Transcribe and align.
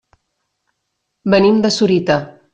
Venim 1.35 1.61
de 1.67 1.73
Sorita. 1.77 2.19